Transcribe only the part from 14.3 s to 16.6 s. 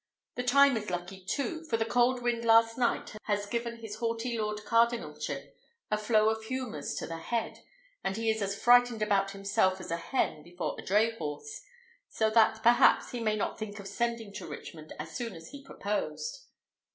to Richmond so soon as he proposed.